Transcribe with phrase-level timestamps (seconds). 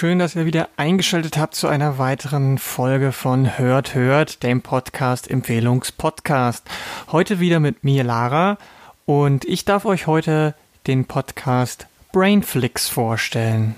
[0.00, 5.30] schön, dass ihr wieder eingeschaltet habt zu einer weiteren Folge von Hört, Hört, dem Podcast
[5.30, 6.66] Empfehlungspodcast.
[7.12, 8.56] Heute wieder mit mir, Lara,
[9.04, 10.54] und ich darf euch heute
[10.86, 13.74] den Podcast Brainflix vorstellen.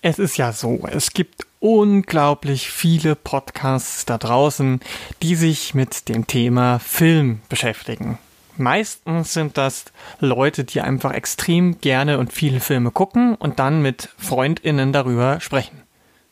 [0.00, 4.78] Es ist ja so, es gibt unglaublich viele Podcasts da draußen,
[5.22, 8.16] die sich mit dem Thema Film beschäftigen.
[8.56, 9.86] Meistens sind das
[10.20, 15.82] Leute, die einfach extrem gerne und viele Filme gucken und dann mit Freundinnen darüber sprechen.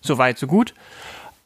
[0.01, 0.75] Soweit, so gut.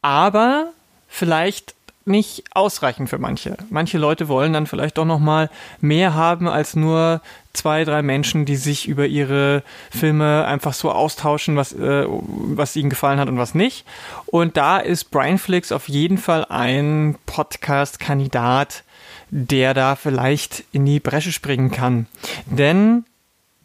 [0.03, 0.73] Aber
[1.09, 1.75] vielleicht
[2.07, 3.57] nicht ausreichend für manche.
[3.71, 5.49] Manche Leute wollen dann vielleicht doch noch mal
[5.81, 7.23] mehr haben als nur
[7.55, 12.91] zwei, drei Menschen, die sich über ihre Filme einfach so austauschen, was, äh, was ihnen
[12.91, 13.87] gefallen hat und was nicht.
[14.27, 18.85] Und da ist Brainflix auf jeden Fall ein Podcast-Kandidat,
[19.31, 22.07] der da vielleicht in die Bresche springen kann.
[22.47, 23.05] Denn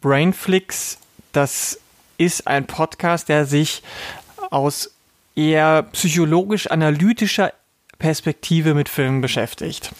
[0.00, 0.98] Brainflix,
[1.32, 1.78] das
[2.18, 3.82] ist ein Podcast, der sich
[4.50, 4.90] aus
[5.36, 7.52] eher psychologisch-analytischer
[7.98, 9.90] Perspektive mit Filmen beschäftigt.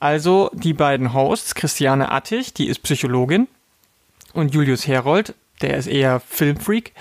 [0.00, 3.46] Also die beiden Hosts, Christiane Attich, die ist Psychologin,
[4.32, 6.92] und Julius Herold, der ist eher Filmfreak,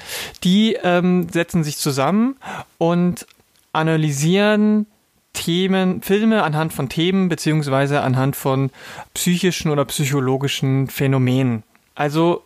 [0.43, 2.35] die ähm, setzen sich zusammen
[2.77, 3.25] und
[3.73, 4.85] analysieren
[5.33, 8.69] Themen, Filme anhand von Themen beziehungsweise anhand von
[9.13, 11.63] psychischen oder psychologischen Phänomenen.
[11.95, 12.43] Also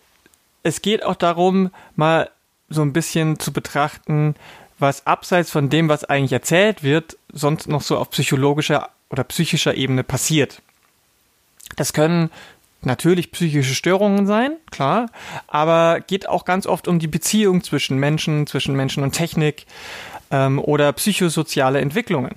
[0.64, 2.30] es geht auch darum, mal
[2.70, 4.36] so ein bisschen zu betrachten,
[4.80, 9.76] was abseits von dem, was eigentlich erzählt wird, sonst noch so auf psychologischer oder psychischer
[9.76, 10.62] Ebene passiert.
[11.76, 12.30] Das können
[12.82, 15.08] natürlich psychische Störungen sein, klar,
[15.48, 19.66] aber geht auch ganz oft um die Beziehung zwischen Menschen, zwischen Menschen und Technik
[20.32, 22.36] ähm, oder psychosoziale Entwicklungen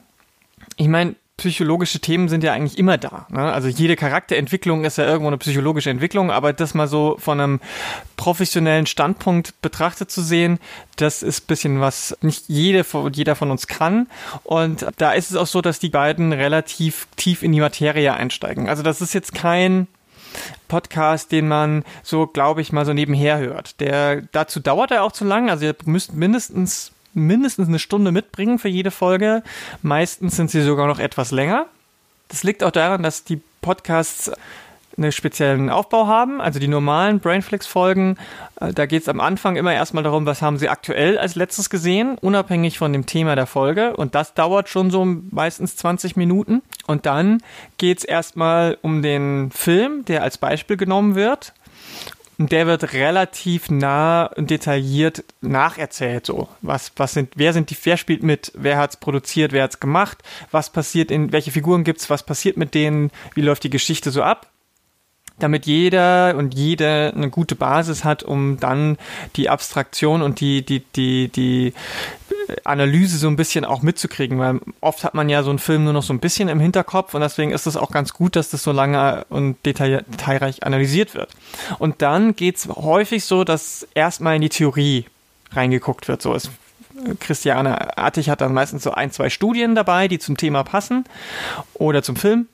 [0.76, 3.26] ich meine, psychologische Themen sind ja eigentlich immer da.
[3.30, 3.40] Ne?
[3.40, 7.60] Also jede Charakterentwicklung ist ja irgendwo eine psychologische Entwicklung, aber das mal so von einem
[8.16, 10.58] professionellen Standpunkt betrachtet zu sehen,
[10.96, 14.08] das ist bisschen was nicht jede, jeder von uns kann.
[14.42, 18.68] Und da ist es auch so, dass die beiden relativ tief in die Materie einsteigen.
[18.68, 19.86] Also das ist jetzt kein
[20.66, 23.80] Podcast, den man so, glaube ich, mal so nebenher hört.
[23.80, 25.50] Der dazu dauert er auch zu lang.
[25.50, 29.42] Also ihr müsst mindestens mindestens eine Stunde mitbringen für jede Folge.
[29.82, 31.66] Meistens sind sie sogar noch etwas länger.
[32.28, 34.30] Das liegt auch daran, dass die Podcasts
[34.98, 36.40] einen speziellen Aufbau haben.
[36.40, 38.16] Also die normalen Brainflix-Folgen,
[38.60, 41.70] äh, da geht es am Anfang immer erstmal darum, was haben sie aktuell als letztes
[41.70, 43.96] gesehen, unabhängig von dem Thema der Folge.
[43.96, 46.62] Und das dauert schon so meistens 20 Minuten.
[46.86, 47.42] Und dann
[47.78, 51.52] geht es erstmal um den Film, der als Beispiel genommen wird.
[52.38, 56.26] Und der wird relativ nah und detailliert nacherzählt.
[56.26, 59.80] So, was, was sind, wer sind die, wer spielt mit, wer hat's produziert, wer hat's
[59.80, 60.18] gemacht,
[60.52, 64.22] was passiert in, welche Figuren gibt's, was passiert mit denen, wie läuft die Geschichte so
[64.22, 64.46] ab
[65.38, 68.98] damit jeder und jede eine gute Basis hat, um dann
[69.36, 71.74] die Abstraktion und die, die, die, die
[72.64, 75.92] Analyse so ein bisschen auch mitzukriegen, weil oft hat man ja so einen Film nur
[75.92, 78.62] noch so ein bisschen im Hinterkopf und deswegen ist es auch ganz gut, dass das
[78.62, 81.30] so lange und detail detailreich analysiert wird.
[81.78, 85.06] Und dann geht's häufig so, dass erstmal in die Theorie
[85.52, 86.22] reingeguckt wird.
[86.22, 86.50] So ist
[87.20, 91.04] Christiane Artig hat dann meistens so ein, zwei Studien dabei, die zum Thema passen
[91.74, 92.48] oder zum Film.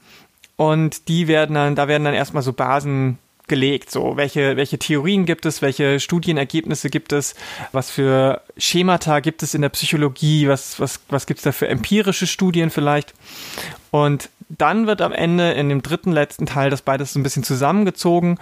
[0.57, 3.91] Und die werden dann, da werden dann erstmal so Basen gelegt.
[3.91, 7.35] So, welche, welche Theorien gibt es, welche Studienergebnisse gibt es,
[7.73, 11.69] was für Schemata gibt es in der Psychologie, was, was, was gibt es da für
[11.69, 13.15] empirische Studien vielleicht.
[13.91, 17.45] Und dann wird am Ende in dem dritten, letzten Teil das beides so ein bisschen
[17.45, 18.39] zusammengezogen.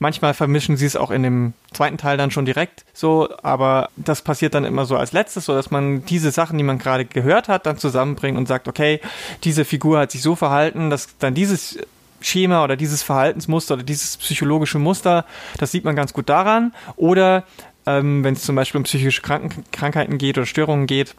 [0.00, 4.22] Manchmal vermischen sie es auch in dem zweiten Teil dann schon direkt so, aber das
[4.22, 7.48] passiert dann immer so als letztes, so dass man diese Sachen, die man gerade gehört
[7.48, 9.00] hat, dann zusammenbringt und sagt, okay,
[9.42, 11.78] diese Figur hat sich so verhalten, dass dann dieses
[12.20, 15.24] Schema oder dieses Verhaltensmuster oder dieses psychologische Muster,
[15.58, 16.72] das sieht man ganz gut daran.
[16.96, 17.44] Oder
[17.86, 21.14] ähm, wenn es zum Beispiel um psychische Kranken Krankheiten geht oder Störungen geht,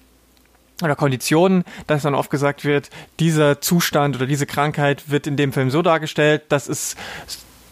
[0.82, 5.52] oder Konditionen, dass dann oft gesagt wird, dieser Zustand oder diese Krankheit wird in dem
[5.52, 6.98] Film so dargestellt, das ist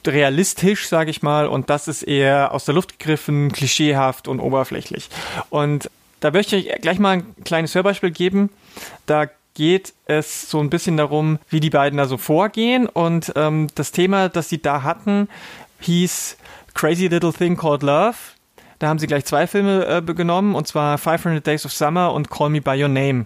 [0.05, 5.09] realistisch, sage ich mal, und das ist eher aus der Luft gegriffen, klischeehaft und oberflächlich.
[5.49, 5.89] Und
[6.19, 8.49] da möchte ich gleich mal ein kleines Hörbeispiel geben.
[9.05, 9.27] Da
[9.57, 12.85] geht es so ein bisschen darum, wie die beiden da so vorgehen.
[12.85, 15.27] Und ähm, das Thema, das sie da hatten,
[15.79, 16.37] hieß
[16.75, 18.15] Crazy Little Thing Called Love.
[18.77, 22.29] Da haben sie gleich zwei Filme äh, genommen, und zwar 500 Days of Summer und
[22.29, 23.25] Call Me By Your Name.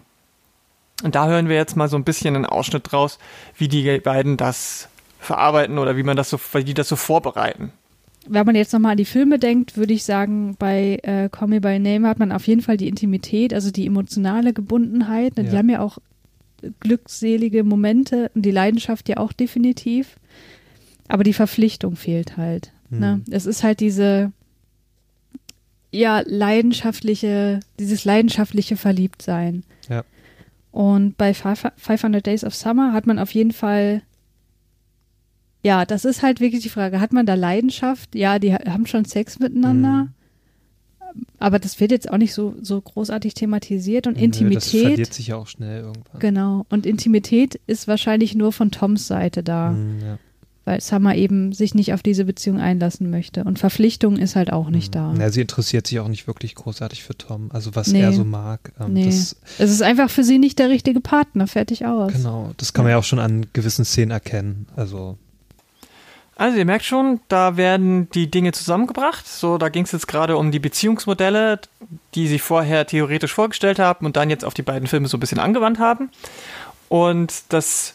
[1.03, 3.19] Und da hören wir jetzt mal so ein bisschen einen Ausschnitt draus,
[3.57, 4.87] wie die beiden das
[5.19, 7.73] verarbeiten oder wie man das so, wie die das so vorbereiten.
[8.25, 11.59] Wenn man jetzt nochmal an die Filme denkt, würde ich sagen, bei äh, Call Me
[11.59, 15.33] By Name hat man auf jeden Fall die Intimität, also die emotionale Gebundenheit.
[15.35, 15.43] Ja.
[15.43, 15.97] Die haben ja auch
[16.79, 20.17] glückselige Momente und die Leidenschaft ja auch definitiv.
[21.07, 22.71] Aber die Verpflichtung fehlt halt.
[22.89, 22.99] Mhm.
[22.99, 23.21] Ne?
[23.29, 24.31] Es ist halt diese,
[25.91, 29.63] ja, leidenschaftliche, dieses leidenschaftliche Verliebtsein.
[29.89, 30.03] Ja.
[30.71, 34.03] Und bei 500 Days of Summer hat man auf jeden Fall,
[35.63, 38.15] ja, das ist halt wirklich die Frage, hat man da Leidenschaft?
[38.15, 40.03] Ja, die haben schon Sex miteinander.
[40.03, 40.09] Mhm.
[41.39, 44.73] Aber das wird jetzt auch nicht so, so großartig thematisiert und Nö, Intimität.
[44.73, 46.19] Das verliert sich ja auch schnell irgendwann.
[46.19, 46.65] Genau.
[46.69, 49.71] Und Intimität ist wahrscheinlich nur von Toms Seite da.
[49.71, 50.17] Mhm, ja
[50.63, 53.43] weil Summer eben sich nicht auf diese Beziehung einlassen möchte.
[53.43, 55.15] Und Verpflichtung ist halt auch nicht mhm.
[55.15, 55.15] da.
[55.19, 58.01] Ja, sie interessiert sich auch nicht wirklich großartig für Tom, also was nee.
[58.01, 58.71] er so mag.
[58.79, 59.07] Ähm, nee.
[59.07, 62.13] Es ist einfach für sie nicht der richtige Partner, fertig aus.
[62.13, 64.67] Genau, das kann man ja auch schon an gewissen Szenen erkennen.
[64.75, 65.17] Also
[66.41, 69.27] also ihr merkt schon, da werden die Dinge zusammengebracht.
[69.27, 71.59] So, da ging es jetzt gerade um die Beziehungsmodelle,
[72.15, 75.19] die sie vorher theoretisch vorgestellt haben und dann jetzt auf die beiden Filme so ein
[75.19, 76.09] bisschen angewandt haben.
[76.89, 77.93] Und das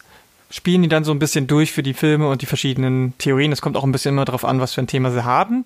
[0.49, 3.51] spielen die dann so ein bisschen durch für die Filme und die verschiedenen Theorien.
[3.51, 5.65] Es kommt auch ein bisschen immer darauf an, was für ein Thema sie haben.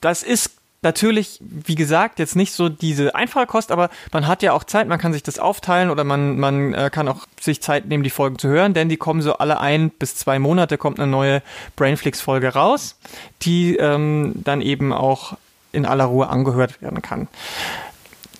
[0.00, 0.50] Das ist
[0.82, 4.88] natürlich, wie gesagt, jetzt nicht so diese einfache Kost, aber man hat ja auch Zeit,
[4.88, 8.10] man kann sich das aufteilen oder man, man äh, kann auch sich Zeit nehmen, die
[8.10, 11.42] Folgen zu hören, denn die kommen so alle ein bis zwei Monate kommt eine neue
[11.76, 12.96] Brainflix-Folge raus,
[13.42, 15.36] die ähm, dann eben auch
[15.72, 17.28] in aller Ruhe angehört werden kann.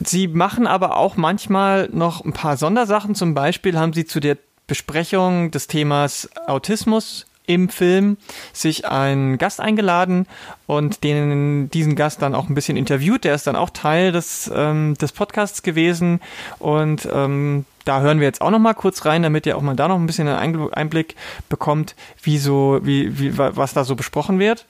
[0.00, 3.16] Sie machen aber auch manchmal noch ein paar Sondersachen.
[3.16, 4.38] Zum Beispiel haben sie zu der
[4.68, 8.18] Besprechung des Themas Autismus im Film
[8.52, 10.26] sich einen Gast eingeladen
[10.66, 13.24] und den, diesen Gast dann auch ein bisschen interviewt.
[13.24, 16.20] Der ist dann auch Teil des, ähm, des Podcasts gewesen
[16.58, 19.74] und ähm, da hören wir jetzt auch noch mal kurz rein, damit ihr auch mal
[19.74, 21.16] da noch ein bisschen einen Einblick
[21.48, 24.66] bekommt, wie so, wie, wie, was da so besprochen wird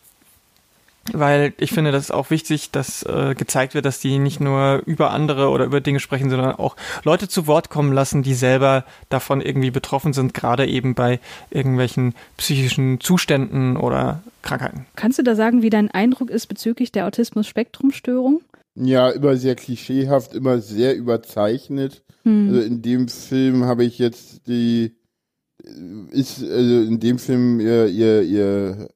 [1.13, 4.83] weil ich finde, das ist auch wichtig, dass äh, gezeigt wird, dass die nicht nur
[4.87, 8.85] über andere oder über Dinge sprechen, sondern auch Leute zu Wort kommen lassen, die selber
[9.09, 11.21] davon irgendwie betroffen sind, gerade eben bei
[11.51, 14.87] irgendwelchen psychischen Zuständen oder Krankheiten.
[14.97, 18.43] Kannst du da sagen, wie dein Eindruck ist bezüglich der Autismus-Spektrum-Störung?
[18.75, 22.03] Ja, immer sehr klischeehaft, immer sehr überzeichnet.
[22.23, 22.49] Hm.
[22.49, 24.95] Also in dem Film habe ich jetzt die
[26.11, 28.89] ist also in dem Film ihr, ihr, ihr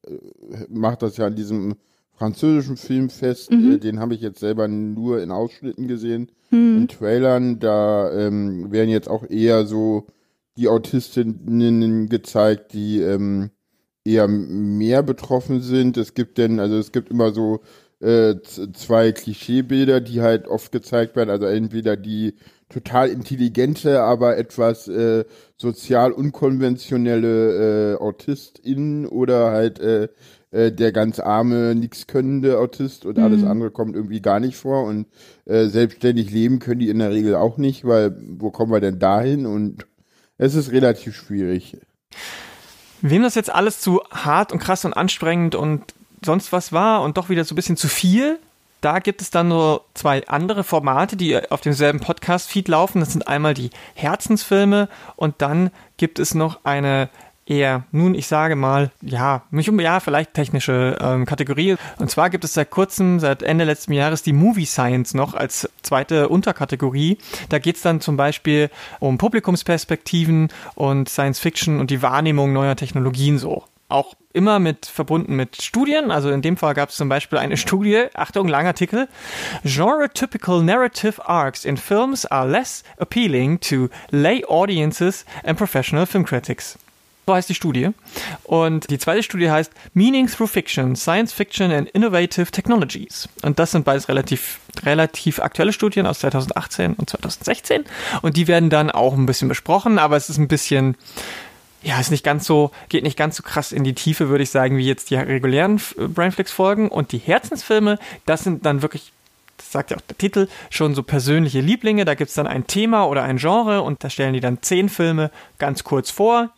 [0.69, 1.75] macht das ja an diesem
[2.22, 3.50] französischen Filmfest.
[3.50, 3.72] Mhm.
[3.72, 6.76] Äh, den habe ich jetzt selber nur in Ausschnitten gesehen, mhm.
[6.76, 7.58] in Trailern.
[7.58, 10.06] Da ähm, werden jetzt auch eher so
[10.56, 13.50] die Autistinnen gezeigt, die ähm,
[14.04, 15.96] eher mehr betroffen sind.
[15.96, 17.60] Es gibt denn, also es gibt immer so
[17.98, 18.36] äh,
[18.72, 21.30] zwei Klischeebilder, die halt oft gezeigt werden.
[21.30, 22.34] Also entweder die
[22.68, 25.25] total intelligente, aber etwas äh,
[25.56, 30.08] sozial unkonventionelle äh, AutistInnen oder halt äh,
[30.52, 33.25] äh, der ganz arme, nichts könnende Autist und mhm.
[33.25, 35.06] alles andere kommt irgendwie gar nicht vor und
[35.46, 38.99] äh, selbstständig leben können die in der Regel auch nicht, weil wo kommen wir denn
[38.99, 39.46] dahin?
[39.46, 39.87] Und
[40.38, 41.78] es ist relativ schwierig.
[43.00, 45.82] Wem das jetzt alles zu hart und krass und anstrengend und
[46.25, 48.38] sonst was war und doch wieder so ein bisschen zu viel,
[48.82, 53.00] da gibt es dann nur zwei andere Formate, die auf demselben Podcast-Feed laufen.
[53.00, 57.08] Das sind einmal die Herzensfilme und dann gibt es noch eine
[57.46, 61.76] eher, nun, ich sage mal, ja, nicht um, ja, vielleicht technische ähm, Kategorie.
[61.98, 65.68] Und zwar gibt es seit kurzem, seit Ende letzten Jahres, die Movie Science noch als
[65.82, 67.18] zweite Unterkategorie.
[67.49, 68.70] Da geht es dann zum Beispiel
[69.00, 73.64] um Publikumsperspektiven und Science Fiction und die Wahrnehmung neuer Technologien so.
[73.88, 76.11] Auch immer mit verbunden mit Studien.
[76.11, 79.08] Also in dem Fall gab es zum Beispiel eine Studie, Achtung, langer Artikel.
[79.64, 86.78] Genre-typical narrative arcs in films are less appealing to lay audiences and professional film critics.
[87.26, 87.91] So heißt die Studie.
[88.43, 93.29] Und die zweite Studie heißt Meaning Through Fiction, Science Fiction and Innovative Technologies.
[93.43, 97.85] Und das sind beides relativ, relativ aktuelle Studien aus 2018 und 2016.
[98.23, 100.97] Und die werden dann auch ein bisschen besprochen, aber es ist ein bisschen,
[101.83, 104.50] ja, ist nicht ganz so, geht nicht ganz so krass in die Tiefe, würde ich
[104.50, 106.88] sagen, wie jetzt die regulären Brainflix-Folgen.
[106.88, 109.12] Und die Herzensfilme, das sind dann wirklich
[109.71, 112.05] sagt ja auch der Titel, schon so persönliche Lieblinge.
[112.05, 114.88] Da gibt es dann ein Thema oder ein Genre und da stellen die dann zehn
[114.88, 116.50] Filme ganz kurz vor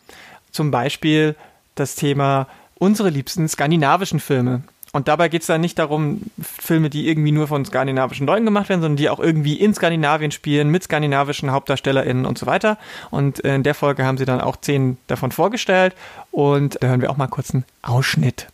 [0.54, 1.36] zum Beispiel
[1.74, 2.46] das Thema
[2.78, 4.62] unsere liebsten skandinavischen Filme.
[4.92, 8.68] Und dabei geht es dann nicht darum, Filme, die irgendwie nur von skandinavischen Leuten gemacht
[8.68, 12.78] werden, sondern die auch irgendwie in Skandinavien spielen, mit skandinavischen HauptdarstellerInnen und so weiter.
[13.10, 15.96] Und in der Folge haben sie dann auch zehn davon vorgestellt.
[16.30, 18.46] Und da hören wir auch mal kurz einen Ausschnitt.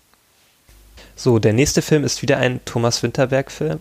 [1.15, 3.79] So, der nächste Film ist wieder ein Thomas Winterberg-Film.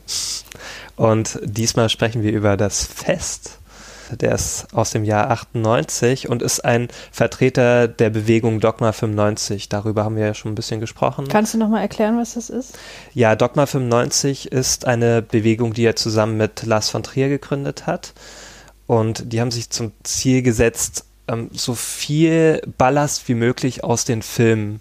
[0.98, 3.59] Und diesmal sprechen wir über das Fest
[4.18, 9.70] der ist aus dem Jahr 98 und ist ein Vertreter der Bewegung Dogma 95.
[9.70, 11.28] Darüber haben wir ja schon ein bisschen gesprochen.
[11.28, 12.78] Kannst du nochmal erklären, was das ist?
[13.14, 18.14] Ja, Dogma 95 ist eine Bewegung, die er zusammen mit Lars von Trier gegründet hat.
[18.88, 24.22] Und die haben sich zum Ziel gesetzt, ähm, so viel Ballast wie möglich aus den
[24.24, 24.80] Filmen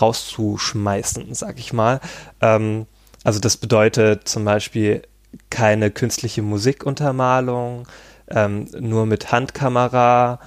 [0.00, 2.00] rauszuschmeißen, sag ich mal.
[2.40, 2.86] Ähm,
[3.24, 5.02] Also das bedeutet zum Beispiel
[5.50, 7.88] keine künstliche Musikuntermalung,
[8.28, 10.40] ähm, nur mit Handkamera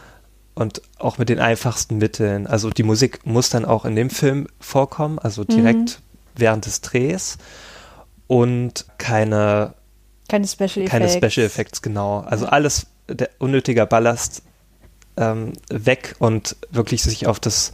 [0.56, 2.48] und auch mit den einfachsten Mitteln.
[2.48, 5.96] Also die Musik muss dann auch in dem Film vorkommen, also direkt mhm.
[6.36, 7.38] während des Drehs
[8.28, 9.74] und keine
[10.30, 10.92] keine Special Effects.
[10.92, 12.20] Keine Special Effects, genau.
[12.20, 14.44] Also alles der unnötiger Ballast
[15.18, 17.74] ähm, weg und wirklich sich auf das,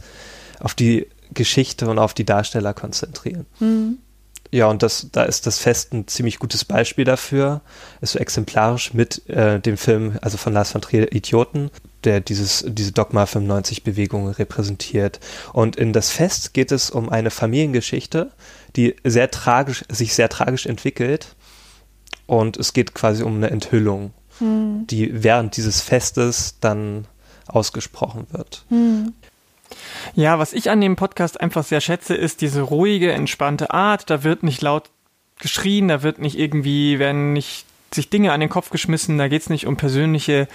[0.58, 3.46] auf die Geschichte und auf die Darsteller konzentrieren.
[3.60, 3.98] Mhm.
[4.50, 7.62] Ja, und das, da ist das Fest ein ziemlich gutes Beispiel dafür.
[8.00, 11.70] Ist so exemplarisch mit äh, dem Film, also von Lars von Trier, Idioten,
[12.04, 15.20] der dieses, diese Dogma 95-Bewegung repräsentiert.
[15.52, 18.30] Und in das Fest geht es um eine Familiengeschichte,
[18.76, 21.34] die sehr tragisch, sich sehr tragisch entwickelt.
[22.26, 24.86] Und es geht quasi um eine Enthüllung, hm.
[24.88, 27.06] die während dieses Festes dann
[27.46, 28.64] ausgesprochen wird.
[28.68, 29.14] Hm.
[30.14, 34.08] Ja, was ich an dem Podcast einfach sehr schätze, ist diese ruhige, entspannte Art.
[34.10, 34.90] Da wird nicht laut
[35.38, 39.42] geschrien, da wird nicht irgendwie, werden nicht sich Dinge an den Kopf geschmissen, da geht
[39.42, 40.48] es nicht um persönliche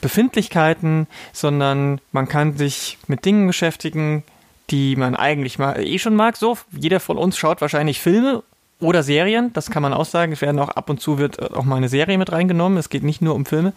[0.00, 4.24] Befindlichkeiten, sondern man kann sich mit Dingen beschäftigen,
[4.70, 6.36] die man eigentlich mal eh schon mag.
[6.36, 8.42] So, jeder von uns schaut wahrscheinlich Filme
[8.80, 10.32] oder Serien, das kann man auch sagen.
[10.32, 12.78] Es werden auch ab und zu wird auch mal eine Serie mit reingenommen.
[12.78, 13.72] Es geht nicht nur um Filme,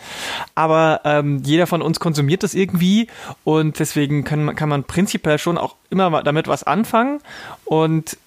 [0.53, 3.08] aber ähm, jeder von uns konsumiert das irgendwie
[3.43, 7.20] und deswegen kann, kann man prinzipiell schon auch immer damit was anfangen.
[7.65, 8.17] Und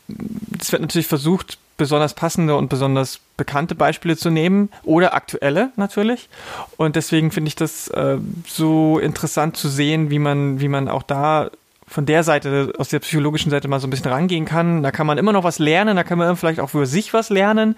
[0.58, 6.28] es wird natürlich versucht, besonders passende und besonders bekannte Beispiele zu nehmen oder aktuelle natürlich.
[6.76, 11.02] Und deswegen finde ich das äh, so interessant zu sehen, wie man, wie man auch
[11.02, 11.50] da
[11.86, 14.82] von der Seite, aus der psychologischen Seite mal so ein bisschen rangehen kann.
[14.82, 17.30] Da kann man immer noch was lernen, da kann man vielleicht auch für sich was
[17.30, 17.76] lernen.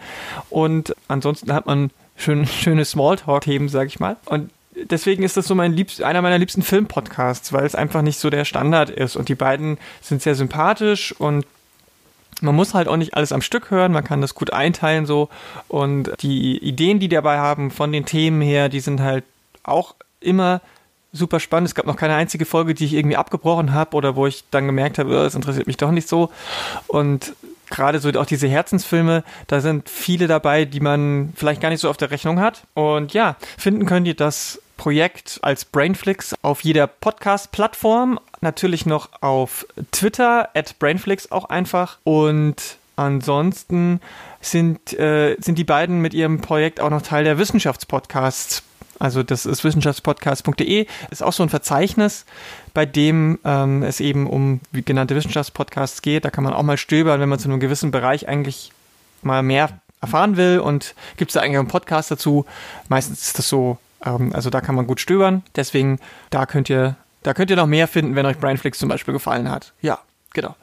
[0.51, 4.17] Und ansonsten hat man schön, schöne Smalltalk-Themen, sag ich mal.
[4.27, 8.19] Und deswegen ist das so mein liebst, einer meiner liebsten Filmpodcasts, weil es einfach nicht
[8.19, 9.17] so der Standard ist.
[9.17, 11.47] Und die beiden sind sehr sympathisch und
[12.43, 15.31] man muss halt auch nicht alles am Stück hören, man kann das gut einteilen so.
[15.69, 19.25] Und die Ideen, die die dabei haben, von den Themen her, die sind halt
[19.63, 20.61] auch immer
[21.13, 21.69] super spannend.
[21.69, 24.67] Es gab noch keine einzige Folge, die ich irgendwie abgebrochen habe oder wo ich dann
[24.67, 26.31] gemerkt habe, oh, das interessiert mich doch nicht so.
[26.87, 27.35] Und
[27.71, 31.91] gerade so auch diese Herzensfilme, da sind viele dabei, die man vielleicht gar nicht so
[31.91, 32.63] auf der Rechnung hat.
[32.75, 39.67] Und ja, finden könnt ihr das Projekt als Brainflix auf jeder Podcast-Plattform, natürlich noch auf
[39.91, 41.99] Twitter, at Brainflix auch einfach.
[42.05, 44.01] Und ansonsten
[44.41, 48.63] sind, äh, sind die beiden mit ihrem Projekt auch noch Teil der Wissenschaftspodcasts
[48.99, 52.25] also das ist wissenschaftspodcast.de, ist auch so ein Verzeichnis,
[52.75, 56.25] bei dem ähm, es eben um genannte Wissenschaftspodcasts geht.
[56.25, 58.73] Da kann man auch mal stöbern, wenn man zu einem gewissen Bereich eigentlich
[59.23, 62.47] mal mehr erfahren will und gibt es da eigentlich einen Podcast dazu.
[62.89, 65.43] Meistens ist das so, ähm, also da kann man gut stöbern.
[65.57, 65.99] Deswegen,
[66.31, 69.51] da könnt ihr, da könnt ihr noch mehr finden, wenn euch Brainflix zum Beispiel gefallen
[69.51, 69.73] hat.
[69.81, 69.99] Ja,
[70.33, 70.55] genau.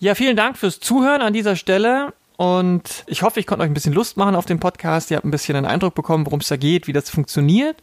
[0.00, 2.12] Ja, vielen Dank fürs Zuhören an dieser Stelle.
[2.36, 5.10] Und ich hoffe, ich konnte euch ein bisschen Lust machen auf den Podcast.
[5.10, 7.76] Ihr habt ein bisschen einen Eindruck bekommen, worum es da geht, wie das funktioniert.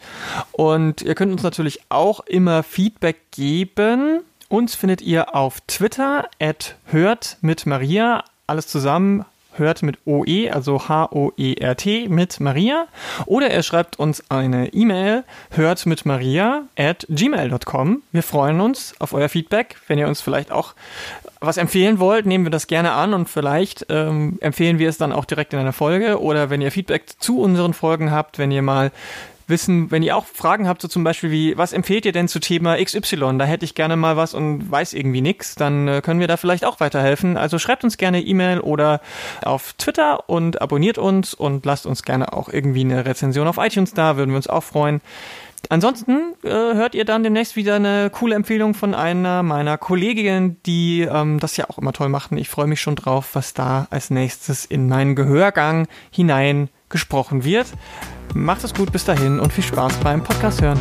[0.52, 4.22] Und ihr könnt uns natürlich auch immer Feedback geben.
[4.50, 8.24] Uns findet ihr auf Twitter at hört mit Maria.
[8.48, 9.26] Alles zusammen
[9.60, 12.88] hört mit OE, also H-O-E-R-T mit Maria.
[13.26, 18.02] Oder er schreibt uns eine E-Mail, hört mit Maria at gmail.com.
[18.12, 19.76] Wir freuen uns auf euer Feedback.
[19.88, 20.74] Wenn ihr uns vielleicht auch
[21.42, 25.14] was empfehlen wollt, nehmen wir das gerne an und vielleicht ähm, empfehlen wir es dann
[25.14, 26.22] auch direkt in einer Folge.
[26.22, 28.92] Oder wenn ihr Feedback zu unseren Folgen habt, wenn ihr mal
[29.50, 32.40] wissen, wenn ihr auch Fragen habt, so zum Beispiel wie, was empfehlt ihr denn zu
[32.40, 33.38] Thema XY?
[33.38, 36.38] Da hätte ich gerne mal was und weiß irgendwie nichts, dann äh, können wir da
[36.38, 37.36] vielleicht auch weiterhelfen.
[37.36, 39.02] Also schreibt uns gerne E-Mail oder
[39.44, 43.94] auf Twitter und abonniert uns und lasst uns gerne auch irgendwie eine Rezension auf iTunes
[43.94, 45.02] da, würden wir uns auch freuen.
[45.70, 51.02] Ansonsten äh, hört ihr dann demnächst wieder eine coole Empfehlung von einer meiner Kolleginnen, die
[51.02, 52.38] ähm, das ja auch immer toll machen.
[52.38, 57.68] Ich freue mich schon drauf, was da als nächstes in meinen Gehörgang hinein gesprochen wird.
[58.34, 60.80] Macht es gut bis dahin und viel Spaß beim Podcast hören.